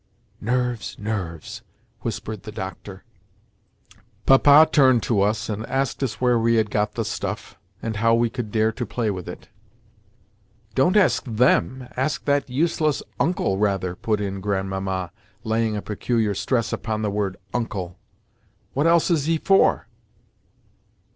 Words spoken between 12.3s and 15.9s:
useless 'Uncle,' rather," put in Grandmamma, laying a